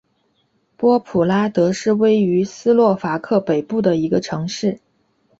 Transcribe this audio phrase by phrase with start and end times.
[0.77, 4.79] 波普拉德是位于斯洛伐克北部的一个城市。